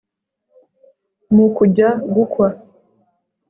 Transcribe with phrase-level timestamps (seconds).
[1.35, 2.47] mu kujya gukwa